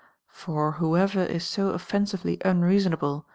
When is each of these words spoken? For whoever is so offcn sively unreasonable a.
For 0.31 0.71
whoever 0.71 1.19
is 1.21 1.45
so 1.45 1.73
offcn 1.73 2.07
sively 2.07 2.41
unreasonable 2.43 3.15
a. 3.29 3.29